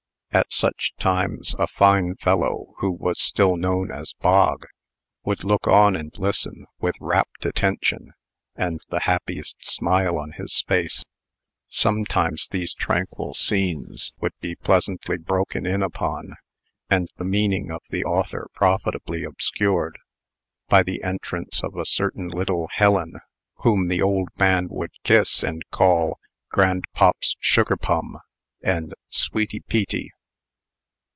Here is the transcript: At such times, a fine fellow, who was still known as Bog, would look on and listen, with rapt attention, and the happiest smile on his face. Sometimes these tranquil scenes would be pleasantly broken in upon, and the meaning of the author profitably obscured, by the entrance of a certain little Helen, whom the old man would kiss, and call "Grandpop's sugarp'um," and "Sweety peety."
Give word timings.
At 0.33 0.53
such 0.53 0.93
times, 0.95 1.55
a 1.59 1.67
fine 1.67 2.15
fellow, 2.15 2.67
who 2.77 2.89
was 2.89 3.19
still 3.19 3.57
known 3.57 3.91
as 3.91 4.13
Bog, 4.21 4.65
would 5.25 5.43
look 5.43 5.67
on 5.67 5.93
and 5.97 6.17
listen, 6.17 6.67
with 6.79 6.95
rapt 7.01 7.45
attention, 7.45 8.13
and 8.55 8.79
the 8.87 9.01
happiest 9.01 9.57
smile 9.69 10.17
on 10.17 10.31
his 10.31 10.63
face. 10.65 11.03
Sometimes 11.67 12.47
these 12.47 12.73
tranquil 12.73 13.33
scenes 13.33 14.13
would 14.21 14.31
be 14.39 14.55
pleasantly 14.55 15.17
broken 15.17 15.65
in 15.65 15.83
upon, 15.83 16.35
and 16.89 17.09
the 17.17 17.25
meaning 17.25 17.69
of 17.69 17.81
the 17.89 18.05
author 18.05 18.47
profitably 18.53 19.25
obscured, 19.25 19.97
by 20.69 20.81
the 20.81 21.03
entrance 21.03 21.61
of 21.61 21.75
a 21.75 21.83
certain 21.83 22.29
little 22.29 22.69
Helen, 22.71 23.15
whom 23.63 23.89
the 23.89 24.01
old 24.01 24.29
man 24.39 24.69
would 24.69 24.91
kiss, 25.03 25.43
and 25.43 25.61
call 25.71 26.19
"Grandpop's 26.53 27.35
sugarp'um," 27.43 28.21
and 28.61 28.93
"Sweety 29.09 29.59
peety." 29.67 30.09